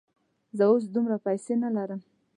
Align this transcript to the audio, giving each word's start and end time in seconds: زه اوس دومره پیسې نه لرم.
زه 0.57 0.63
اوس 0.71 0.83
دومره 0.95 1.15
پیسې 1.25 1.53
نه 1.63 1.69
لرم. 1.75 2.01